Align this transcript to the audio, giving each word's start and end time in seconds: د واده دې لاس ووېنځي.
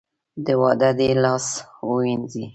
د 0.45 0.47
واده 0.61 0.89
دې 0.97 1.09
لاس 1.23 1.45
ووېنځي. 1.87 2.45